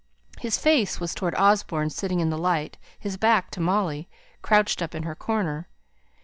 His 0.39 0.57
face 0.57 0.99
was 0.99 1.13
towards 1.13 1.37
Osborne, 1.37 1.91
sitting 1.91 2.21
in 2.21 2.31
the 2.31 2.37
light; 2.39 2.79
his 2.97 3.17
back 3.17 3.51
to 3.51 3.59
Molly, 3.59 4.09
crouched 4.41 4.81
up 4.81 4.95
in 4.95 5.03
her 5.03 5.13
corner. 5.13 5.69